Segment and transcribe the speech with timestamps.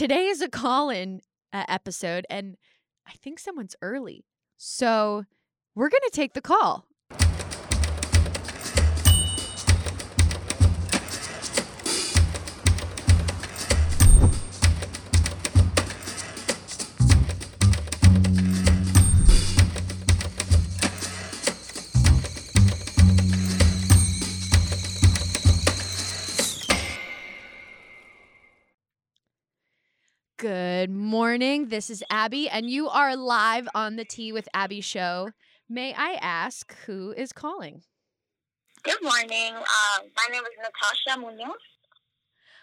[0.00, 1.20] today is a call in
[1.52, 2.56] uh, episode, and
[3.06, 4.24] I think someone's early.
[4.56, 5.26] So
[5.74, 6.86] we're going to take the call.
[30.80, 31.68] Good morning.
[31.68, 35.28] This is Abby, and you are live on the Tea with Abby show.
[35.68, 37.82] May I ask who is calling?
[38.82, 39.56] Good morning.
[39.56, 41.58] Um, my name is Natasha Munoz.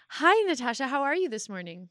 [0.09, 0.87] Hi, Natasha.
[0.87, 1.89] How are you this morning?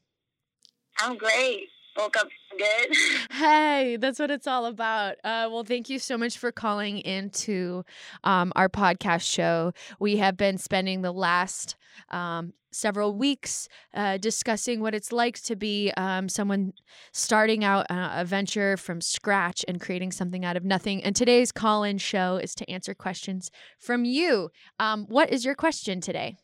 [0.99, 1.69] I'm great.
[1.97, 2.95] Woke up good.
[3.31, 5.15] Hey, that's what it's all about.
[5.23, 7.83] Uh, well, thank you so much for calling into
[8.23, 9.73] um, our podcast show.
[9.99, 11.75] We have been spending the last
[12.09, 16.73] um, several weeks uh, discussing what it's like to be um, someone
[17.11, 21.03] starting out uh, a venture from scratch and creating something out of nothing.
[21.03, 24.49] And today's call in show is to answer questions from you.
[24.79, 26.37] Um, what is your question today?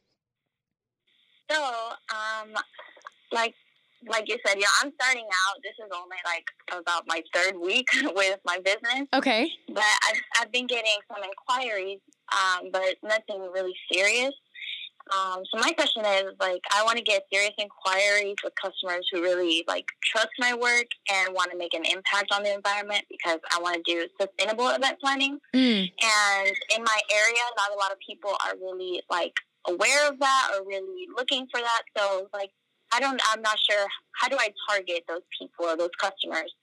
[1.52, 2.54] So, um,
[3.32, 3.56] like
[4.08, 5.56] like you said, yeah, I'm starting out.
[5.64, 6.46] This is only like
[6.80, 9.08] about my third week with my business.
[9.14, 9.50] Okay.
[9.68, 12.00] But I've, I've been getting some inquiries,
[12.32, 14.34] um, but nothing really serious.
[15.12, 19.22] Um, so my question is like, I want to get serious inquiries with customers who
[19.22, 23.40] really like trust my work and want to make an impact on the environment because
[23.54, 25.40] I want to do sustainable event planning.
[25.54, 25.92] Mm.
[25.92, 29.34] And in my area, not a lot of people are really like
[29.68, 31.82] aware of that or really looking for that.
[31.98, 32.52] So like,
[32.94, 33.86] I don't, I'm not sure
[34.22, 36.54] how do I target those people or those customers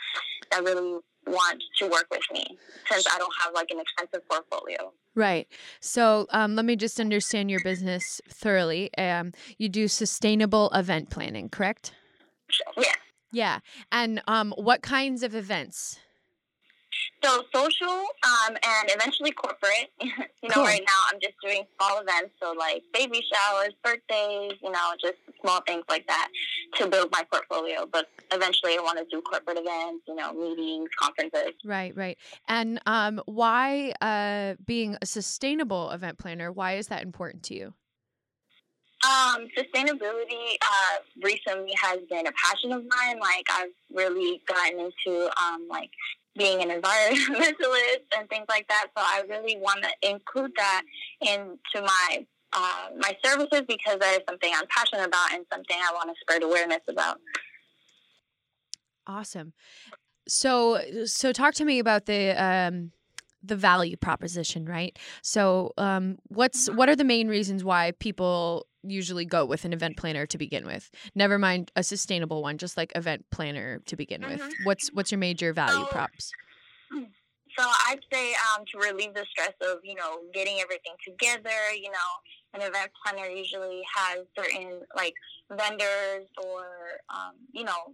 [0.50, 2.58] that really want to work with me
[2.90, 4.92] since I don't have like an extensive portfolio.
[5.14, 5.48] Right.
[5.80, 8.94] So um, let me just understand your business thoroughly.
[8.96, 11.92] Um, you do sustainable event planning, correct?
[12.76, 12.94] Yeah.
[13.32, 13.58] Yeah.
[13.92, 15.98] And um, what kinds of events?
[17.22, 19.90] So social, um, and eventually corporate.
[20.00, 20.08] you
[20.48, 20.64] know, Cool.
[20.64, 25.16] right now I'm just doing small events, so like baby showers, birthdays, you know, just
[25.40, 26.28] small things like that
[26.76, 27.86] to build my portfolio.
[27.90, 31.54] But eventually, I want to do corporate events, you know, meetings, conferences.
[31.64, 32.18] Right, right.
[32.48, 37.74] And um, why uh, being a sustainable event planner, why is that important to you?
[39.02, 43.18] Um, sustainability uh, recently has been a passion of mine.
[43.18, 45.90] Like I've really gotten into um, like
[46.36, 48.86] being an environmentalist and things like that.
[48.96, 50.82] So I really want to include that
[51.20, 55.92] into my uh, my services because that is something I'm passionate about and something I
[55.92, 57.18] want to spread awareness about.
[59.06, 59.52] Awesome.
[60.26, 62.92] So, so talk to me about the um,
[63.42, 64.98] the value proposition, right?
[65.22, 69.96] So, um, what's what are the main reasons why people usually go with an event
[69.96, 70.90] planner to begin with?
[71.14, 74.40] Never mind a sustainable one, just like event planner to begin with.
[74.40, 74.52] Mhm.
[74.64, 76.32] What's what's your major value So- props?
[77.58, 81.50] So I'd say um, to relieve the stress of you know getting everything together.
[81.74, 82.08] You know,
[82.54, 85.14] an event planner usually has certain like
[85.50, 86.62] vendors or
[87.12, 87.92] um, you know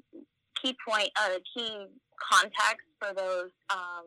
[0.63, 1.87] key point uh, key
[2.31, 4.05] contacts for those um,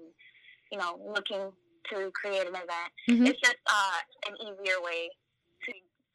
[0.72, 1.52] you know looking
[1.92, 2.92] to create an event.
[3.10, 3.28] Mhm.
[3.28, 5.10] It's just uh, an easier way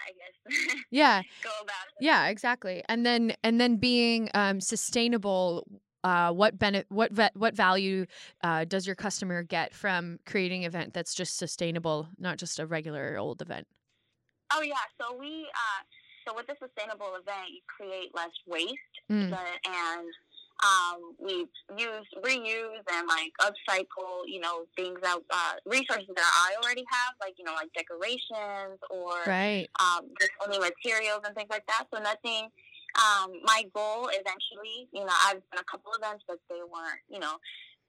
[0.04, 2.04] I guess Yeah, go about it.
[2.04, 2.82] yeah, exactly.
[2.88, 5.66] And then and then being um, sustainable.
[6.02, 6.84] Uh, what benefit?
[6.90, 8.04] What ve- what value
[8.42, 12.66] uh, does your customer get from creating an event that's just sustainable, not just a
[12.66, 13.66] regular old event?
[14.52, 15.82] Oh yeah, so we uh,
[16.28, 18.74] so with a sustainable event, you create less waste,
[19.10, 19.30] Mm.
[19.30, 20.06] but, and
[20.64, 26.56] um, we use reuse and like upcycle, you know, things that uh, resources that I
[26.62, 29.68] already have, like you know, like decorations or Right.
[29.80, 31.84] um, just only materials and things like that.
[31.92, 32.48] So nothing.
[32.94, 37.18] Um, my goal eventually, you know, I've done a couple events, but they weren't, you
[37.18, 37.36] know,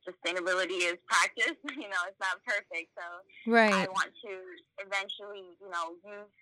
[0.02, 1.58] sustainability is practice.
[1.76, 3.06] You know, it's not perfect, so.
[3.74, 4.32] I want to
[4.82, 6.34] eventually, you know, use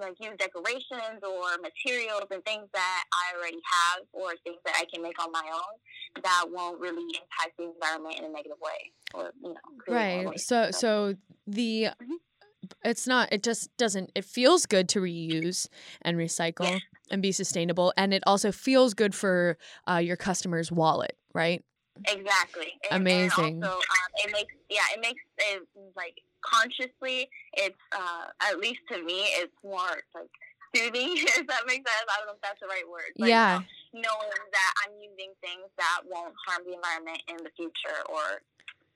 [0.00, 4.84] like use decorations or materials and things that I already have or things that I
[4.92, 8.92] can make on my own that won't really impact the environment in a negative way
[9.14, 10.40] or you know Right.
[10.40, 11.14] So so
[11.46, 12.16] the Mhm.
[12.84, 15.68] it's not it just doesn't it feels good to reuse
[16.02, 16.80] and recycle
[17.10, 19.58] and be sustainable and it also feels good for
[19.88, 21.62] uh, your customer's wallet, right?
[22.06, 23.62] exactly And- Amazing.
[23.62, 25.62] And also, um, it makes yeah, it makes it
[25.94, 27.28] like consciously.
[27.54, 30.30] It's uh, at least to me, it's more like
[30.74, 31.16] soothing.
[31.16, 33.14] If that makes sense, I don't know if that's the right word.
[33.16, 33.62] but, you yeah.
[33.92, 38.42] know, knowing that I'm using things that won't harm the environment in the future or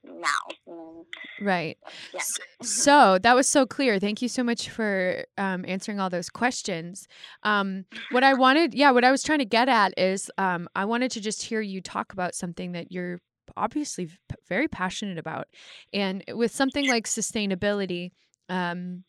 [0.05, 1.05] now.
[1.41, 1.79] right.
[2.15, 2.21] Yeah.
[2.63, 3.99] So that was so clear.
[3.99, 7.07] Thank you so much for um, answering all those questions.
[7.45, 10.85] Um, what I wanted, yeah, what I was trying to get at is um, I
[10.85, 13.21] wanted to just hear you talk about something that you're
[13.59, 14.11] obviously
[14.49, 15.49] very passionate about.
[15.93, 18.13] And with something like sustainability,
[18.49, 19.05] um,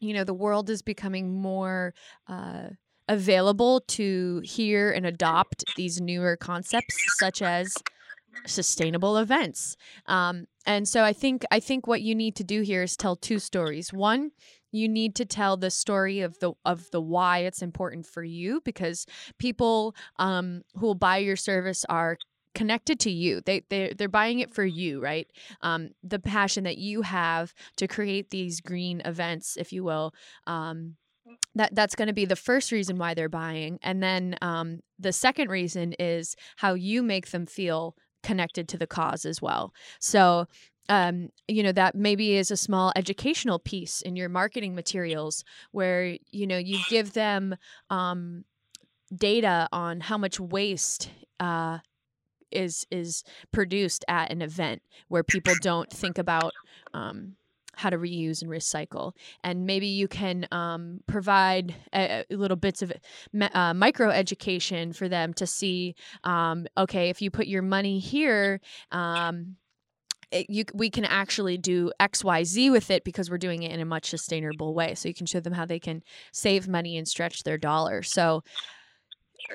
[0.00, 1.94] you know, the world is becoming more.
[2.28, 2.70] Uh,
[3.06, 7.74] available to hear and adopt these newer concepts such as
[8.46, 9.76] sustainable events.
[10.06, 13.16] Um, and so I think I think what you need to do here is tell
[13.16, 13.92] two stories.
[13.92, 14.30] One,
[14.72, 18.60] you need to tell the story of the of the why it's important for you
[18.64, 19.06] because
[19.38, 22.18] people um, who will buy your service are
[22.54, 23.40] connected to you.
[23.40, 25.26] They they they're buying it for you right?
[25.60, 30.14] Um the passion that you have to create these green events if you will
[30.46, 30.96] um
[31.54, 33.78] that that's going to be the first reason why they're buying.
[33.82, 38.86] And then um, the second reason is how you make them feel connected to the
[38.86, 39.72] cause as well.
[40.00, 40.46] So,
[40.88, 46.16] um, you know, that maybe is a small educational piece in your marketing materials where,
[46.30, 47.56] you know, you give them
[47.88, 48.44] um,
[49.14, 51.10] data on how much waste
[51.40, 51.78] uh,
[52.54, 56.52] is is produced at an event where people don't think about
[56.92, 57.36] um,
[57.76, 59.12] how to reuse and recycle.
[59.42, 62.92] And maybe you can um, provide a, a little bits of
[63.52, 68.60] uh, micro education for them to see um, okay if you put your money here
[68.92, 69.56] um,
[70.30, 73.84] it, you, we can actually do xyz with it because we're doing it in a
[73.84, 74.94] much sustainable way.
[74.94, 76.02] So you can show them how they can
[76.32, 78.02] save money and stretch their dollar.
[78.02, 78.42] So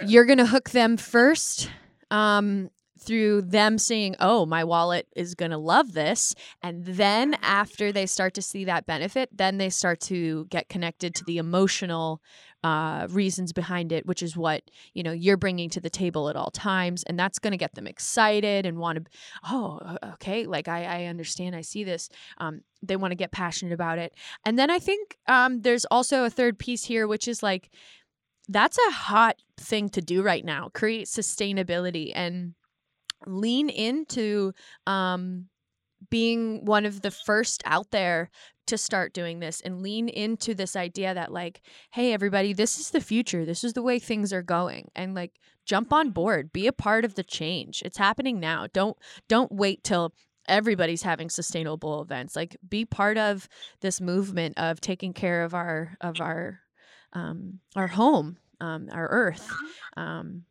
[0.05, 1.69] you're going to hook them first
[2.11, 2.69] um,
[2.99, 6.35] through them seeing, oh, my wallet is going to love this.
[6.61, 11.15] And then after they start to see that benefit, then they start to get connected
[11.15, 12.21] to the emotional
[12.63, 14.63] uh, reasons behind it, which is what,
[14.93, 17.03] you know, you're bringing to the table at all times.
[17.03, 19.11] And that's going to get them excited and want to,
[19.49, 22.09] oh, okay, like I, I understand, I see this.
[22.37, 24.13] Um, they want to get passionate about it.
[24.45, 27.69] And then I think um, there's also a third piece here, which is like,
[28.49, 32.55] that's a hot thing to do right now create sustainability and
[33.25, 34.53] lean into
[34.87, 35.47] um,
[36.09, 38.29] being one of the first out there
[38.67, 41.61] to start doing this and lean into this idea that like
[41.91, 43.43] hey everybody this is the future.
[43.43, 44.89] This is the way things are going.
[44.95, 45.33] And like
[45.65, 46.53] jump on board.
[46.53, 47.81] Be a part of the change.
[47.83, 48.67] It's happening now.
[48.71, 50.13] Don't don't wait till
[50.47, 52.35] everybody's having sustainable events.
[52.35, 53.49] Like be part of
[53.81, 56.59] this movement of taking care of our of our
[57.13, 59.49] um our home um our earth
[59.97, 60.43] um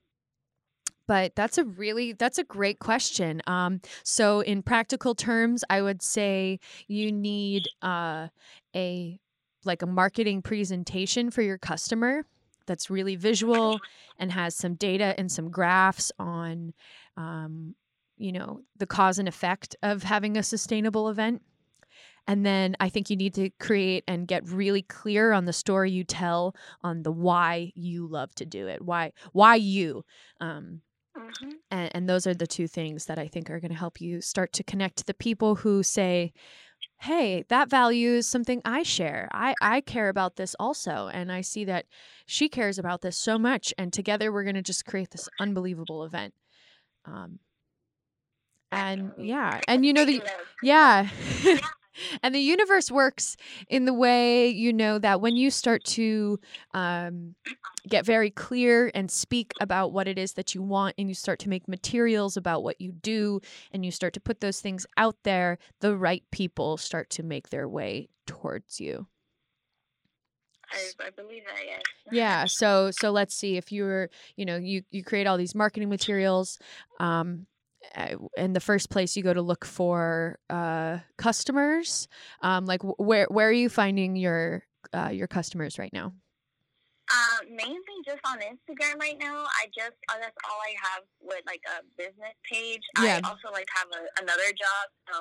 [1.09, 6.01] but that's a really that's a great question um, so in practical terms i would
[6.01, 8.29] say you need uh,
[8.77, 9.19] a
[9.65, 12.25] like a marketing presentation for your customer
[12.67, 13.81] that's really visual
[14.19, 16.73] and has some data and some graphs on
[17.17, 17.75] um,
[18.17, 21.43] you know the cause and effect of having a sustainable event
[22.29, 25.91] and then I think you need to create and get really clear on the story
[25.91, 28.83] you tell on the why you love to do it.
[28.83, 30.05] Why why you.
[30.39, 30.83] Um,
[31.19, 31.51] Mm-hmm.
[31.71, 34.21] And, and those are the two things that I think are going to help you
[34.21, 36.33] start to connect to the people who say,
[37.01, 39.29] hey, that value is something I share.
[39.33, 41.09] I, I care about this also.
[41.13, 41.87] And I see that
[42.27, 43.75] she cares about this so much.
[43.77, 46.35] And together we're going to just create this unbelievable event.
[47.05, 47.39] Um,
[48.71, 50.23] and yeah, and you know, the,
[50.63, 51.09] yeah.
[52.23, 53.37] And the universe works
[53.69, 56.39] in the way you know that when you start to
[56.75, 57.35] um,
[57.89, 61.39] get very clear and speak about what it is that you want and you start
[61.41, 63.41] to make materials about what you do
[63.73, 67.51] and you start to put those things out there the right people start to make
[67.51, 69.07] their way towards you.
[70.71, 74.83] I, I believe that yes yeah so so let's see if you're you know you
[74.91, 76.59] you create all these marketing materials
[77.01, 77.47] um
[78.37, 82.09] in the first place you go to look for uh, customers
[82.43, 86.13] um, like where where are you finding your uh, your customers right now
[87.09, 89.45] uh, mainly just on Instagram right now.
[89.49, 92.83] I just uh, that's all I have with like a business page.
[93.01, 93.21] Yeah.
[93.25, 95.17] I also like have a, another job, so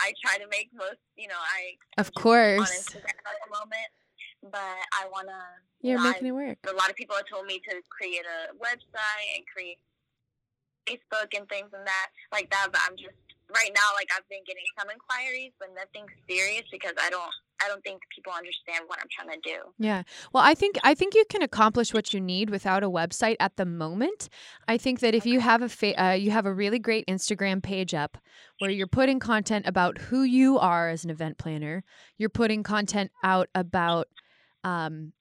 [0.00, 0.96] I try to make most.
[1.16, 3.90] You know, I of course on Instagram at the moment,
[4.48, 5.36] but I wanna.
[5.82, 6.58] You're you know, making I, it work.
[6.72, 9.76] A lot of people have told me to create a website and create
[10.86, 13.14] Facebook and things and that like that, but I'm just
[13.54, 17.30] right now like I've been getting some inquiries, but nothing serious because I don't
[17.62, 19.58] I don't think people understand what I'm trying to do.
[19.78, 20.02] Yeah.
[20.32, 23.56] Well, I think I think you can accomplish what you need without a website at
[23.56, 24.28] the moment.
[24.68, 27.62] I think that if you have a fa- uh, you have a really great Instagram
[27.62, 28.18] page up
[28.58, 31.84] where you're putting content about who you are as an event planner,
[32.18, 34.08] you're putting content out about
[34.64, 35.12] um,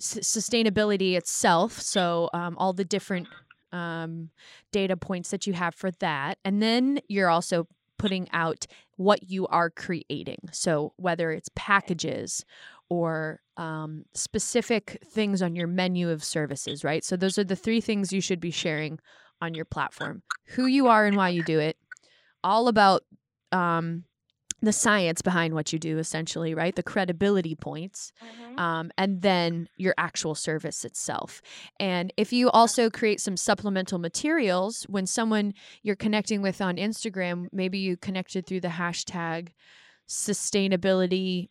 [0.00, 1.80] s- sustainability itself.
[1.80, 3.28] So um, all the different
[3.74, 4.30] um,
[4.72, 6.38] data points that you have for that.
[6.44, 7.66] And then you're also
[7.98, 8.66] putting out
[8.96, 10.38] what you are creating.
[10.52, 12.44] So whether it's packages
[12.88, 17.04] or um, specific things on your menu of services, right?
[17.04, 18.98] So those are the three things you should be sharing
[19.40, 21.76] on your platform: who you are and why you do it,
[22.42, 23.02] all about
[23.52, 24.04] um,
[24.64, 26.74] the science behind what you do, essentially, right?
[26.74, 28.58] The credibility points, Mhm.
[28.60, 31.40] um, and then your actual service itself.
[31.78, 37.46] And if you also create some supplemental materials, when someone you're connecting with on Instagram,
[37.52, 39.48] maybe you connected through the hashtag
[40.08, 41.48] sustainability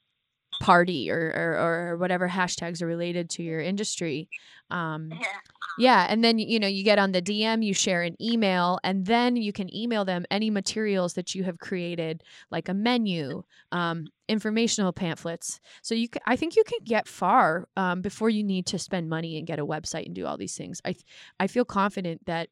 [0.59, 4.29] party or, or, or whatever hashtags are related to your industry.
[4.71, 5.27] Um, Yeah.
[5.75, 9.05] yeah, and then you know you get on the DM, you share an email, and
[9.05, 14.11] then you can email them any materials that you have created, like a menu, um,
[14.29, 15.59] informational pamphlets.
[15.81, 19.09] So you, ca I think you can get far um, before you need to spend
[19.09, 20.79] money and get a website and do all these things.
[20.85, 20.95] I,
[21.39, 22.49] I feel confident that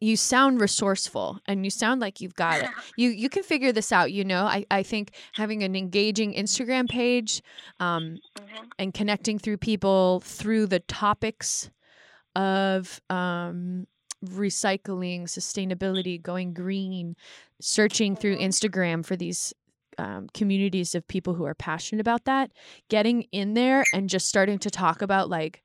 [0.00, 2.70] you sound resourceful and you sound like you've got it.
[2.96, 4.12] You you can figure this out.
[4.12, 7.42] You know, I I think having an engaging Instagram page,
[7.80, 8.68] um, Mhm.
[8.78, 11.70] and connecting through people through the topics
[12.34, 13.86] of um,
[14.24, 17.16] recycling, sustainability, going green,
[17.60, 19.52] searching through Instagram for these
[19.98, 22.50] um, communities of people who are passionate about that,
[22.90, 25.62] getting in there and just starting to talk about like,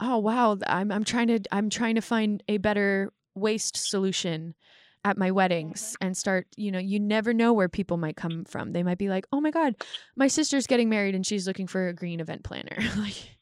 [0.00, 4.54] oh wow, I'm I'm trying to I'm trying to find a better waste solution
[5.04, 8.72] at my weddings and start you know you never know where people might come from.
[8.72, 9.76] They might be like oh my god
[10.16, 12.76] my sister's getting married and she's looking for a green event planner.
[12.96, 13.36] Like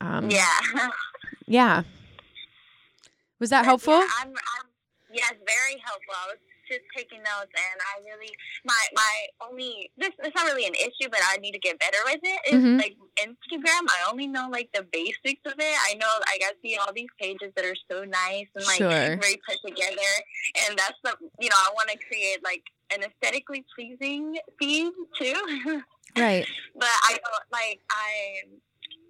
[0.00, 0.48] um yeah.
[1.46, 1.82] yeah.
[3.38, 4.71] Was that helpful Yeah, I'm, I'm,
[5.12, 6.14] yes, very helpful.
[6.14, 8.30] I was just taking notes, and I really
[8.64, 9.14] my my
[9.46, 12.40] only this it's not really an issue, but I need to get better with it.
[12.48, 12.78] Is Mhm.
[12.78, 13.84] like Instagram.
[13.90, 15.76] I only know like the basics of it.
[15.88, 19.16] I know like I see all these pages that are so nice and like Sure.
[19.16, 20.10] very put together,
[20.66, 22.62] and that's the you know I want to create like
[22.94, 25.34] an aesthetically pleasing feed too.
[26.16, 28.42] right but I don't like I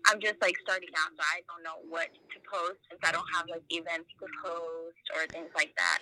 [0.09, 3.27] I'm just like starting out, so I don't know what to post since I don't
[3.35, 5.99] have like events to post or things like that.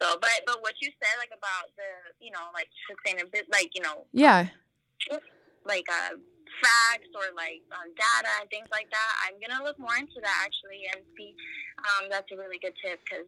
[0.00, 1.90] So, but but what you said like about the
[2.20, 4.48] you know like sustainability, like you know yeah
[5.64, 6.16] like uh
[6.62, 9.12] facts or like um, data and things like that.
[9.26, 11.34] I'm gonna look more into that actually and see.
[11.78, 13.26] Um, that's a really good tip because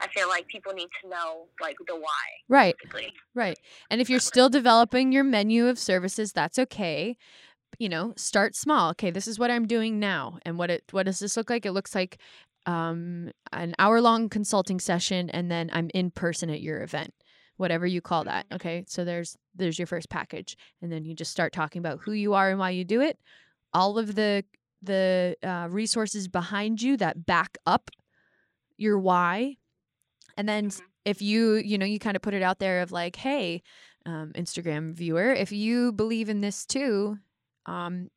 [0.00, 2.24] I feel like people need to know like the why.
[2.48, 3.12] right Basically.
[3.34, 3.58] right
[3.90, 7.16] and if you're still developing your menu of services that's okay
[7.78, 11.06] you know start small okay this is what i'm doing now and what it what
[11.06, 11.66] does this look like?
[11.66, 12.18] It looks like
[12.66, 17.12] um an hour long consulting session and then i'm in person at your event
[17.56, 18.84] whatever you call that okay?
[18.88, 22.34] So there's there's your first package and then you just start talking about who you
[22.34, 23.18] are and why you do it.
[23.72, 24.44] All of the
[24.80, 27.90] the uh, resources behind you that back up
[28.76, 29.56] your why
[30.36, 30.80] and then Mhm.
[31.04, 33.62] if you you know you kind of put it out there of like hey
[34.06, 37.18] um, instagram viewer if you believe in this too
[37.66, 38.08] um,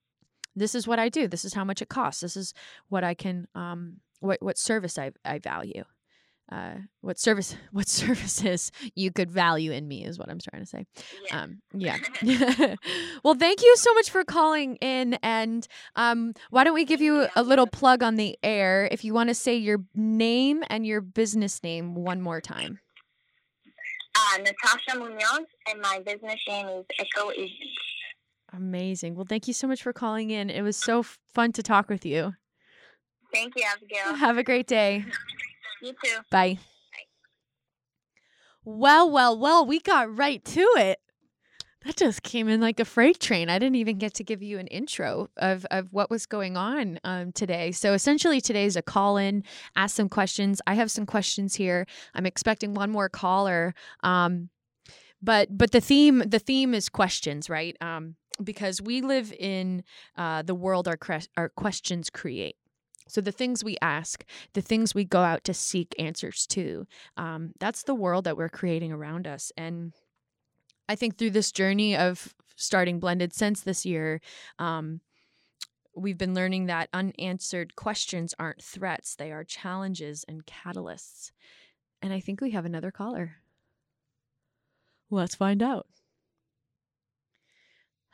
[0.56, 2.54] this is what i do this is how much it costs this is
[2.90, 5.84] what i can um, what what service i, I value
[6.52, 10.68] uh, what service what services you could value in me is what i'm trying to
[10.68, 10.86] say
[11.30, 11.42] Yeah.
[11.44, 11.98] um, yeah.
[13.24, 15.16] well, thank you so much for calling in.
[15.24, 19.14] And um, why don't we give you a little plug on the air if you
[19.14, 22.80] want to say your name and your business name one more time?
[24.16, 27.50] uh, Natasha Munoz, and my business name is Echo Is.
[28.56, 29.16] Amazing.
[29.16, 30.50] Well, thank you so much for calling in.
[30.50, 32.34] It was so f- fun to talk with you.
[33.34, 34.16] Thank you, Abigail.
[34.16, 35.06] Have a great day.
[35.82, 36.18] You too.
[36.32, 36.60] Bye.
[38.64, 41.00] Well, well, well, we got right to it.
[41.86, 43.48] That just came in like a freight train.
[43.48, 47.00] I didn't even get to give you an intro of, of what was going on
[47.04, 47.72] um, today.
[47.72, 49.44] So essentially, today's a call in,
[49.76, 50.62] ask some questions.
[50.66, 51.86] I have some questions here.
[52.16, 53.76] I'm expecting one more caller.
[54.02, 54.50] Um,
[55.22, 57.76] but but the theme the theme is questions, right?
[57.82, 59.84] Um, because we live in
[60.18, 62.58] uh, the world our cre- our questions create.
[63.08, 66.88] So the things we ask, the things we go out to seek answers to,
[67.18, 69.52] um, that's the world that we're creating around us.
[69.56, 69.94] And
[70.90, 74.22] I think through this journey of starting Blended Sense this year,
[74.58, 75.02] um,
[75.96, 81.32] we've been learning that unanswered questions aren't threats, they are challenges and catalysts.
[82.02, 83.38] And I think we have another caller.
[85.10, 85.88] Let's find out.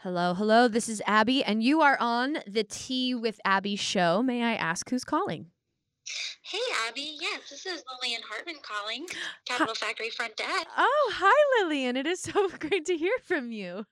[0.03, 0.67] Hello, hello.
[0.67, 4.23] This is Abby, and you are on the Tea with Abby show.
[4.23, 5.51] May I ask who's calling?
[6.41, 7.17] Hey, Abby.
[7.21, 9.05] Yes, this is Lillian Hartman calling,
[9.45, 10.65] Capital Factory Front Desk.
[10.75, 11.97] Oh, hi, Lillian.
[11.97, 13.85] It is so great to hear from you.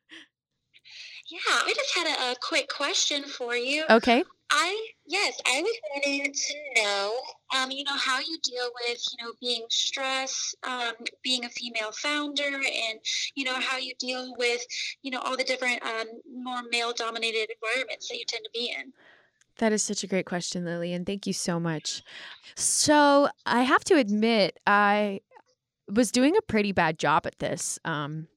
[1.30, 3.86] Yeah, I just had a, a quick question for you.
[3.90, 4.24] Okay.
[4.52, 7.14] I yes, I was wanting to know,
[7.56, 10.94] um, you know, how you deal with, you know, being stressed, um,
[11.24, 13.00] being a female founder, and
[13.36, 14.62] you know how you deal with,
[15.04, 18.92] you know, all the different um, more male-dominated environments that you tend to be in.
[19.58, 22.02] That is such a great question, Lily, and thank you so much.
[22.56, 25.20] So I have to admit, I
[25.88, 27.78] was doing a pretty bad job at this.
[27.86, 28.28] Um,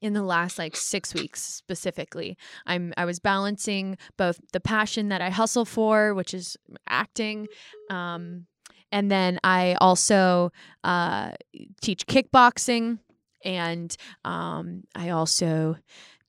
[0.00, 2.36] in the last like six weeks specifically.
[2.66, 6.56] I'm i was balancing both the passion that i hustle for which is
[6.88, 7.48] acting
[7.90, 8.46] um,
[8.92, 10.50] and then i also
[10.84, 11.32] uh,
[11.80, 12.98] teach kickboxing
[13.44, 15.76] and um, i also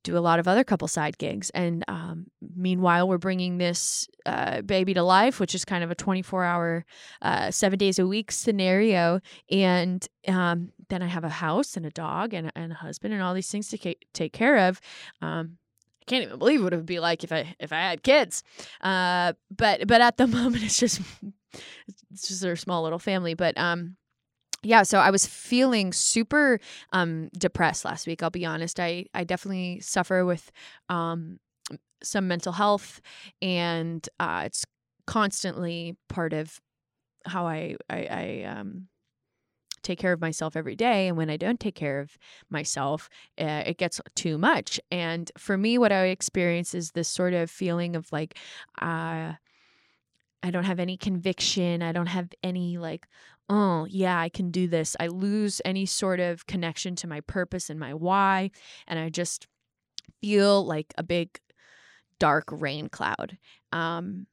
[0.03, 1.49] do a lot of other couple side gigs.
[1.51, 5.95] And um, meanwhile we're bringing this uh, baby to life which is kind of a
[5.95, 6.85] 24 hour
[7.21, 9.19] uh, seven days a week scenario.
[9.51, 13.23] And um, then I have a house and a dog and, and a husband and
[13.23, 14.81] all these things to take care of.
[15.21, 15.57] Um,
[16.01, 18.43] I can't even believe what it would be like if I if I had kids.
[18.81, 21.01] Uh, but but at the moment it's just
[22.11, 23.33] it's just a small little family.
[23.33, 23.95] But um,
[24.63, 26.59] yeah, so I was feeling super
[26.91, 28.23] um depressed last week.
[28.23, 28.79] I'll be honest.
[28.79, 30.51] I I definitely suffer with
[30.89, 31.39] um
[32.01, 33.01] some mental health,
[33.41, 34.65] and uh, it's
[35.05, 36.59] constantly part of
[37.25, 38.87] how I I, I um
[39.89, 41.07] take care of myself every day.
[41.07, 42.17] And when I don't take care of
[42.49, 44.79] myself, uh, it gets too much.
[44.91, 48.37] And for me, what I experience is this sort of feeling of like,
[48.79, 49.33] uh,
[50.41, 51.81] I don't have any conviction.
[51.81, 53.07] I don't have any like,
[53.49, 54.95] oh, yeah, I can do this.
[54.99, 58.51] I lose any sort of connection to my purpose and my why.
[58.87, 59.47] And I just
[60.21, 61.39] feel like a big
[62.19, 63.37] dark rain cloud.
[63.71, 64.27] Um,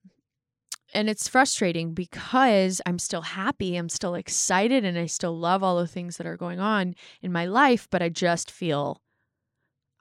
[0.96, 5.78] and it's frustrating because I'm still happy, I'm still excited, and I still love all
[5.78, 9.02] the things that are going on in my life, but I just feel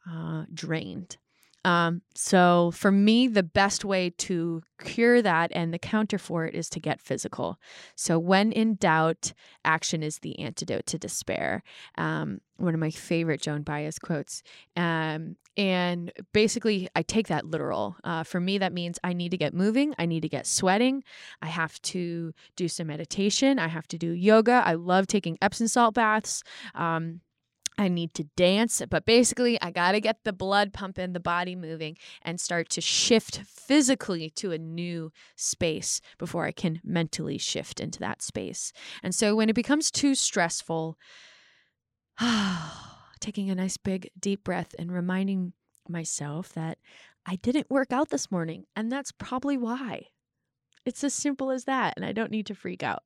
[0.10, 1.18] uh, drained.
[1.66, 6.54] Um, so for me, the best way to cure that and the counter for it
[6.54, 7.60] is to get physical.
[7.96, 9.34] So when in doubt,
[9.66, 11.64] action is the antidote to despair.
[11.98, 14.44] Um, one of my favorite Joan Baez quotes.
[14.78, 17.96] Um, and basically, I take that literal.
[18.04, 19.96] Uh, for me, that means I need to get moving.
[19.98, 21.04] I need to get sweating.
[21.42, 23.58] I have to do some meditation.
[23.58, 24.64] I have to do yoga.
[24.66, 26.44] I love taking Epsom salt baths.
[26.74, 27.22] Um,
[27.78, 31.56] I need to dance, but basically, I got to get the blood pumping, the body
[31.56, 37.80] moving, and start to shift physically to a new space before I can mentally shift
[37.82, 38.72] into that space.
[39.04, 40.98] And so, when it becomes too stressful,
[43.26, 45.54] taking a nice big deep breath and reminding
[45.90, 46.78] myself that
[47.26, 50.10] I didn't work out this morning, and that's probably why.
[50.86, 53.02] It's as simple as that, and I don't need to freak out.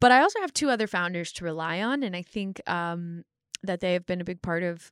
[0.00, 3.22] But I also have two other founders to rely on, and I think um,
[3.62, 4.90] that they have been a big part of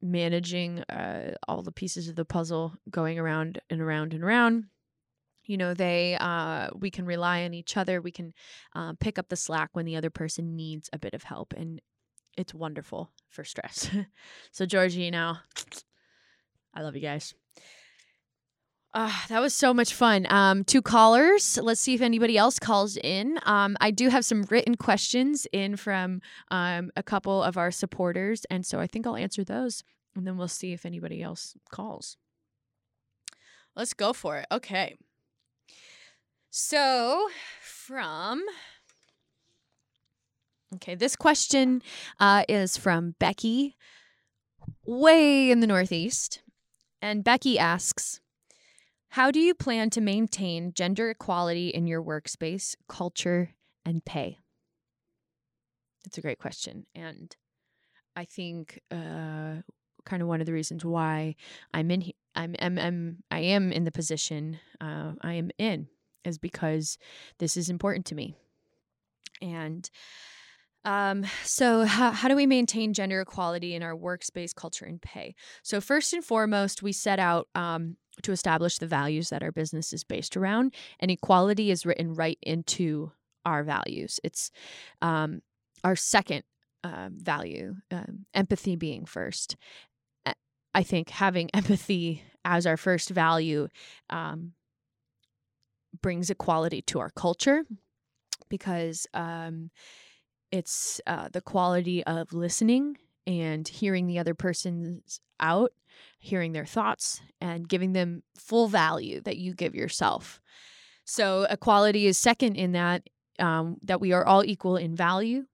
[0.00, 4.66] managing uh, all the pieces of the puzzle going around and around and around.
[5.44, 8.00] You know, they uh, we can rely on each other.
[8.00, 8.32] We can
[8.76, 11.80] uh, pick up the slack when the other person needs a bit of help, and
[12.36, 13.90] it's wonderful for stress.
[14.52, 15.36] so, Georgie, know,
[16.74, 17.34] I love you guys.
[18.94, 20.26] Uh, that was so much fun.
[20.30, 21.58] Um, two callers.
[21.60, 23.38] Let's see if anybody else calls in.
[23.44, 28.46] Um, I do have some written questions in from um, a couple of our supporters,
[28.48, 29.82] and so I think I'll answer those,
[30.14, 32.16] and then we'll see if anybody else calls.
[33.74, 34.46] Let's go for it.
[34.50, 34.96] Okay.
[36.48, 37.28] So,
[37.60, 38.42] from
[40.74, 41.82] okay, this question
[42.20, 43.76] uh, is from Becky,
[44.84, 46.42] way in the Northeast,
[47.00, 48.20] and Becky asks.
[49.10, 54.40] How do you plan to maintain gender equality in your workspace, culture, and pay?
[56.04, 56.86] It's a great question.
[56.94, 57.34] And
[58.14, 59.62] I think uh,
[60.04, 61.36] kind of one of the reasons why
[61.72, 65.88] I'm in, I'm, I'm, I'm I am in the position uh, I am in
[66.24, 66.98] is because
[67.38, 68.34] this is important to me.
[69.40, 69.88] And
[70.86, 75.34] um, so, how, how do we maintain gender equality in our workspace, culture, and pay?
[75.62, 79.92] So, first and foremost, we set out um, to establish the values that our business
[79.92, 83.10] is based around, and equality is written right into
[83.44, 84.20] our values.
[84.22, 84.52] It's
[85.02, 85.42] um,
[85.82, 86.44] our second
[86.84, 89.56] uh, value, um, empathy being first.
[90.72, 93.68] I think having empathy as our first value
[94.08, 94.52] um,
[96.00, 97.64] brings equality to our culture
[98.48, 99.70] because um,
[100.50, 105.72] it's uh, the quality of listening and hearing the other person's out,
[106.18, 110.40] hearing their thoughts, and giving them full value that you give yourself.
[111.04, 115.44] So equality is second in that um, that we are all equal in value,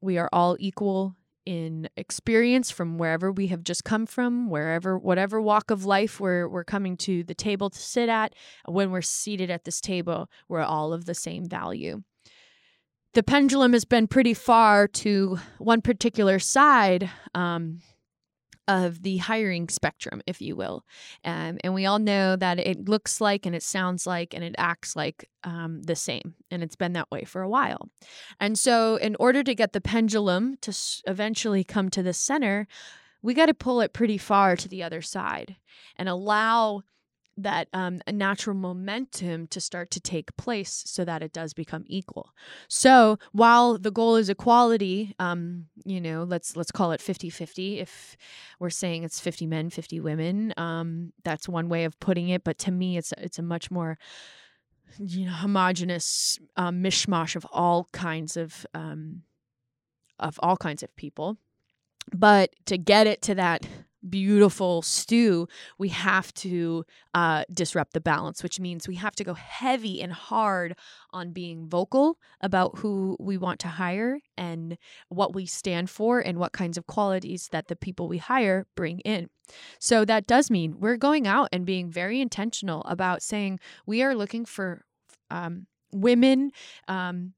[0.00, 5.40] we are all equal in experience from wherever we have just come from, wherever whatever
[5.40, 8.34] walk of life we're we're coming to the table to sit at,
[8.66, 12.02] when we're seated at this table, we're all of the same value.
[13.14, 17.10] The pendulum has been pretty far to one particular side.
[17.34, 17.80] Um,
[18.68, 20.84] of the hiring spectrum, if you will.
[21.24, 24.54] Um, and we all know that it looks like and it sounds like and it
[24.56, 26.34] acts like um, the same.
[26.50, 27.88] And it's been that way for a while.
[28.38, 32.68] And so, in order to get the pendulum to eventually come to the center,
[33.20, 35.56] we got to pull it pretty far to the other side
[35.96, 36.82] and allow
[37.36, 42.30] that um, natural momentum to start to take place so that it does become equal.
[42.68, 48.16] So while the goal is equality um, you know let's let's call it 50-50 if
[48.58, 52.44] we're saying it's 50 men 50 women um, that's one way of putting it.
[52.44, 53.98] But to me it's it's a much more
[54.98, 59.22] you know homogenous um, mishmash of all kinds of um,
[60.18, 61.38] of all kinds of people.
[62.12, 63.66] But to get it to that
[64.08, 65.46] beautiful stew,
[65.78, 66.84] we have to
[67.14, 70.76] uh, disrupt the balance, which means we have to go heavy and hard
[71.12, 74.76] on being vocal about who we want to hire and
[75.08, 79.00] what we stand for and what kinds of qualities that the people we hire bring
[79.00, 79.28] in.
[79.78, 84.14] So that does mean we're going out and being very intentional about saying we are
[84.14, 84.84] looking for
[85.30, 86.50] um, women
[86.88, 87.34] um,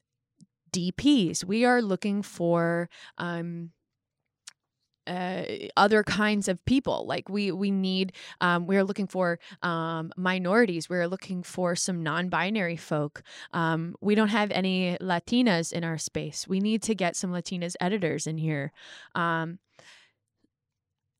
[0.72, 1.44] DPs.
[1.44, 3.70] We are looking for um,
[5.06, 5.44] uh,
[5.76, 7.06] other kinds of people.
[7.06, 10.88] Like we we need um, we're looking for um, minorities.
[10.88, 13.22] We're looking for some non-binary folk.
[13.52, 16.48] Um, we don't have any Latinas in our space.
[16.48, 18.72] We need to get some Latinas editors in here.
[19.14, 19.58] Um,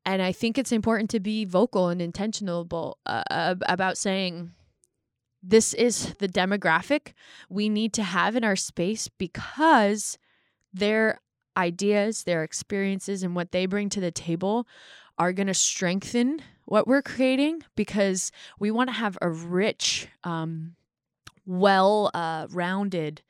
[0.07, 4.53] and I think it's important to be vocal and intentional uh, about saying
[5.43, 7.13] this is the demographic
[7.49, 10.19] we need to have in our space because
[10.73, 11.21] they're
[11.57, 14.67] ideas, their experiences, and what they bring to the table
[15.19, 20.75] are going to strengthen what we're creating because we want to have a rich, um,
[21.47, 23.23] well uh, rounded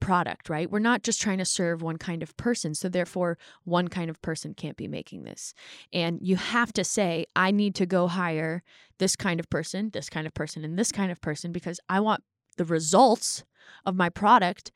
[0.00, 0.70] product, right?
[0.70, 2.74] We're not just trying to serve one kind of person.
[2.74, 5.54] So, therefore, one kind of person can't be making this.
[5.92, 8.62] And you have to say, I need to go hire
[8.98, 12.00] this kind of person, this kind of person, and this kind of person because I
[12.00, 12.24] want
[12.56, 13.44] the results
[13.86, 14.72] of my product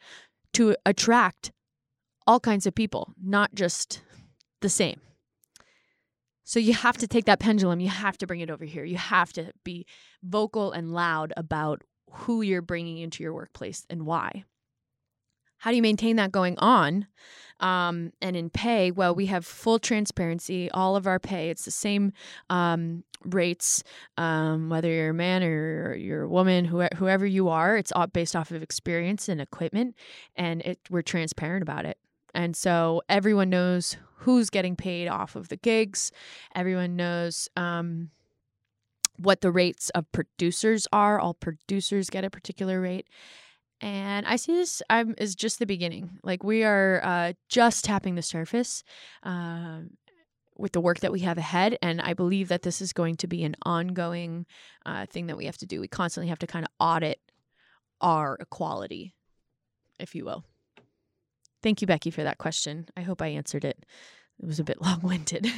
[0.53, 1.53] to attract
[2.27, 4.01] all kinds of people, not just
[4.61, 5.01] the same.
[6.45, 8.85] So you have to take that pendulum, you have to bring it over here.
[8.85, 9.87] You have to be
[10.23, 14.45] vocal and loud about who you're bringing into your workplace and why.
[15.59, 17.07] How do you maintain that going on?
[17.61, 20.71] Um, and in pay, well, we have full transparency.
[20.73, 22.13] All of our pay, it's the same
[22.51, 23.83] um, rates,
[24.19, 27.79] um, whether you're a man or you're a woman, whoever you are.
[27.79, 29.95] It's all based off of experience and equipment,
[30.37, 31.97] and it, we're transparent about it.
[32.35, 36.11] And so everyone knows who's getting paid off of the gigs.
[36.55, 38.11] Everyone knows um,
[39.19, 41.21] what the rates of producers are.
[41.21, 43.07] All producers get a particular rate.
[43.81, 46.19] And I see this um, as just the beginning.
[46.23, 48.83] Like we are uh, just tapping the surface
[49.23, 49.81] uh,
[50.57, 51.77] with the work that we have ahead.
[51.83, 54.47] And I believe that this is going to be an ongoing
[54.87, 55.81] uh, thing that we have to do.
[55.81, 57.21] We constantly have to kind of audit
[58.01, 59.15] our equality,
[59.99, 60.45] if you will.
[61.65, 62.89] Thank you, Becky, for that question.
[62.95, 63.87] I hope I answered it.
[64.39, 65.51] It was a bit long winded.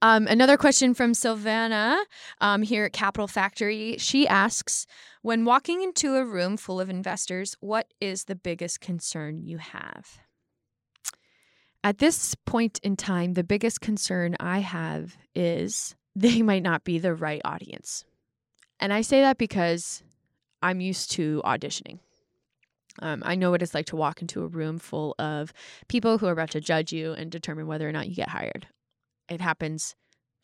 [0.00, 1.98] Um, another question from Sylvana
[2.40, 3.96] um, here at Capital Factory.
[3.98, 4.86] She asks
[5.20, 10.20] When walking into a room full of investors, what is the biggest concern you have?
[11.84, 16.98] At this point in time, the biggest concern I have is they might not be
[16.98, 18.06] the right audience.
[18.78, 20.02] And I say that because
[20.62, 21.98] I'm used to auditioning.
[23.00, 25.52] Um, I know what it's like to walk into a room full of
[25.88, 28.66] people who are about to judge you and determine whether or not you get hired.
[29.28, 29.94] It happens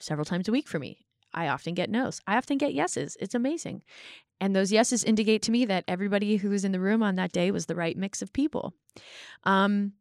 [0.00, 1.06] several times a week for me.
[1.34, 2.20] I often get no's.
[2.26, 3.16] I often get yeses.
[3.20, 3.82] It's amazing.
[4.40, 7.32] And those yeses indicate to me that everybody who was in the room on that
[7.32, 8.74] day was the right mix of people.
[9.44, 9.92] Um,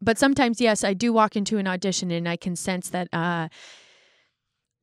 [0.00, 3.48] but sometimes, yes, I do walk into an audition and I can sense that uh,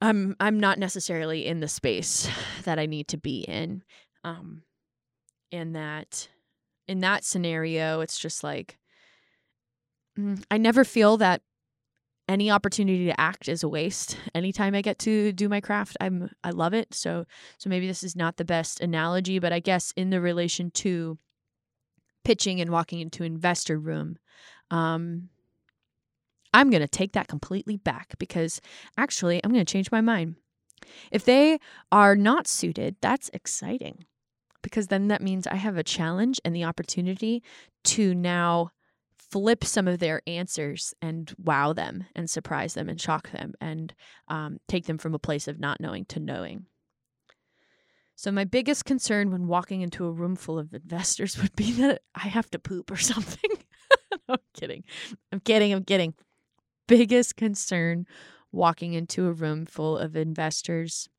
[0.02, 2.30] I'm I'm not necessarily in the space
[2.64, 3.84] that I need to be in,
[4.24, 4.64] um,
[5.52, 6.28] and that
[6.92, 8.78] in that scenario, it's just like
[10.20, 11.42] mm, I never feel that
[12.28, 14.18] any opportunity to act is a waste.
[14.36, 16.94] Anytime I get to do my craft, I'm I love it.
[16.94, 17.26] So
[17.58, 21.18] so maybe this is not the best analogy, but I guess in the relation to
[22.26, 24.18] pitching and walking into investor room,
[24.70, 25.30] um,
[26.54, 28.60] I'm going to take that completely back because
[28.98, 30.36] actually I'm going to change my mind.
[31.10, 31.58] If they
[31.90, 34.06] are not suited, that's exciting
[34.62, 37.44] because then that means I have a challenge and the opportunity
[37.86, 38.72] to now
[39.18, 43.94] flip some of their answers and wow them and surprise them and shock them and
[44.28, 46.66] um, take them from a place of not knowing to knowing.
[48.16, 52.02] So, my biggest concern when walking into a room full of investors would be that
[52.14, 53.52] I have to poop or something.
[54.30, 54.84] I'm kidding.
[55.32, 55.74] I'm kidding.
[55.74, 56.14] I'm kidding.
[56.88, 58.06] Biggest concern
[58.52, 61.10] walking into a room full of investors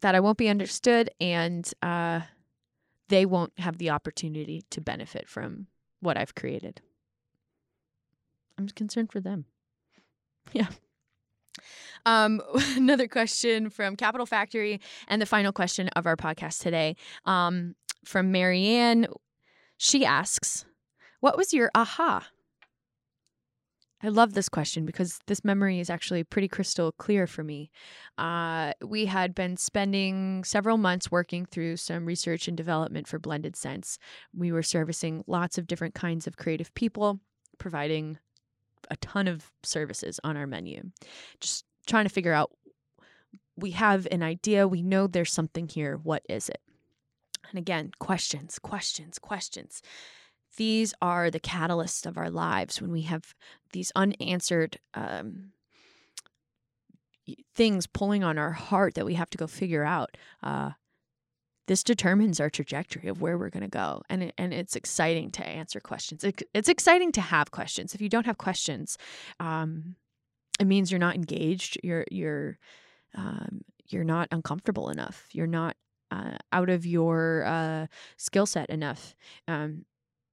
[0.00, 2.20] that I won't be understood and uh,
[3.08, 5.66] they won't have the opportunity to benefit from
[6.00, 6.80] what I've created.
[8.58, 9.44] I'm concerned for them.
[10.52, 10.68] Yeah.
[12.04, 12.40] Um,
[12.76, 18.32] another question from Capital Factory, and the final question of our podcast today um, from
[18.32, 19.06] Marianne.
[19.76, 20.64] She asks,
[21.20, 22.28] What was your aha?
[24.06, 27.72] I love this question because this memory is actually pretty crystal clear for me.
[28.16, 33.56] Uh, we had been spending several months working through some research and development for Blended
[33.56, 33.98] Sense.
[34.32, 37.18] We were servicing lots of different kinds of creative people,
[37.58, 38.18] providing
[38.92, 40.82] a ton of services on our menu.
[41.40, 42.52] Just trying to figure out
[43.56, 45.98] we have an idea, we know there's something here.
[46.00, 46.60] What is it?
[47.50, 49.82] And again, questions, questions, questions.
[50.56, 53.34] These are the catalysts of our lives when we have
[53.72, 55.52] these unanswered um,
[57.54, 60.16] things pulling on our heart that we have to go figure out.
[60.42, 60.70] Uh,
[61.66, 65.30] this determines our trajectory of where we're going to go and it, and it's exciting
[65.32, 68.96] to answer questions it, it's exciting to have questions if you don't have questions
[69.40, 69.96] um,
[70.60, 72.58] it means you're not engaged you're you're
[73.16, 75.76] um, you're not uncomfortable enough you're not
[76.12, 79.16] uh, out of your uh, skill set enough
[79.48, 79.84] um,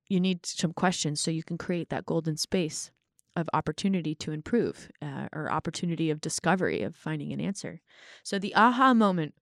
[0.10, 2.92] you need some questions so you can create that golden space
[3.36, 7.82] of opportunity to improve uh, or opportunity of discovery of finding an answer.
[8.22, 9.34] So the aha moment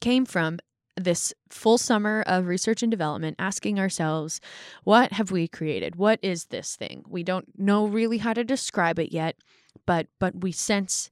[0.00, 0.58] came from
[0.98, 4.40] this full summer of research and development asking ourselves
[4.84, 5.96] what have we created?
[5.96, 7.04] What is this thing?
[7.08, 9.36] We don't know really how to describe it yet
[9.84, 11.10] but but we sense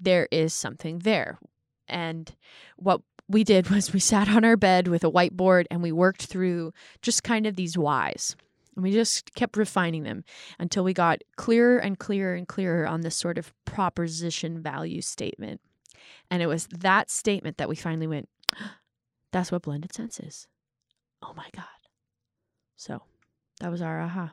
[0.00, 1.38] there is something there.
[1.88, 2.34] And
[2.76, 6.26] what we did was we sat on our bed with a whiteboard and we worked
[6.26, 8.36] through just kind of these whys
[8.74, 10.24] and we just kept refining them
[10.58, 15.60] until we got clearer and clearer and clearer on this sort of proposition value statement
[16.30, 18.28] and it was that statement that we finally went
[19.32, 20.46] that's what blended sense is.
[21.22, 21.64] Oh my God.
[22.76, 23.02] So
[23.60, 24.32] that was our aha.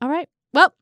[0.00, 0.28] All right.
[0.52, 0.74] Well,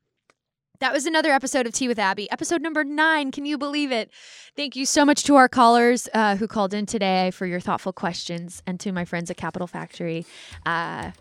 [0.79, 3.31] that was another episode of Tea with Abby, episode number nine.
[3.31, 4.09] Can you believe it?
[4.55, 7.93] Thank you so much to our callers uh, who called in today for your thoughtful
[7.93, 10.25] questions and to my friends at Capital Factory.
[10.65, 11.11] Uh,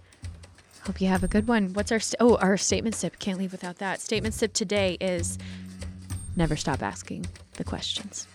[0.84, 1.74] hope you have a good one.
[1.74, 3.18] What's our st- oh our statement sip?
[3.18, 4.00] Can't leave without that.
[4.00, 5.38] Statement sip today is
[6.34, 8.26] never stop asking the questions.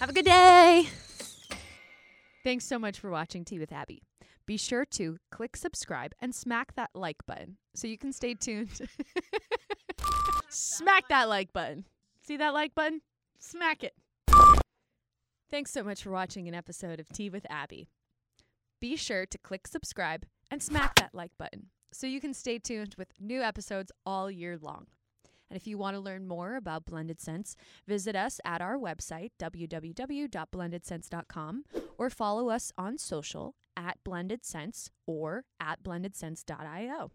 [0.00, 0.86] Have a good day.
[2.44, 4.07] Thanks so much for watching Tea with Abby.
[4.48, 8.80] Be sure to click subscribe and smack that like button so you can stay tuned.
[10.48, 11.84] smack that like button.
[12.22, 13.02] See that like button?
[13.38, 13.92] Smack it.
[15.50, 17.90] Thanks so much for watching an episode of Tea with Abby.
[18.80, 22.94] Be sure to click subscribe and smack that like button so you can stay tuned
[22.96, 24.86] with new episodes all year long.
[25.50, 27.54] And if you want to learn more about Blended Sense,
[27.86, 31.64] visit us at our website, www.blendedsense.com,
[31.98, 37.12] or follow us on social at Blended Sense or at blendedsense.io.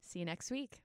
[0.00, 0.82] See you next week.